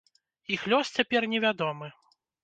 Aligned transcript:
Іх 0.53 0.61
лёс 0.71 0.87
цяпер 0.99 1.27
невядомы. 1.33 1.91